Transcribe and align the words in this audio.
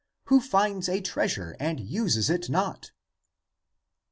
Who 0.29 0.41
finds 0.41 0.89
a 0.89 0.99
treasure 0.99 1.55
and 1.59 1.79
uses 1.79 2.31
it 2.31 2.49
not?" 2.49 2.89